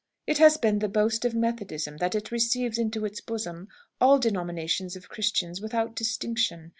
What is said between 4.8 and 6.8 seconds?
of Christians, without distinction.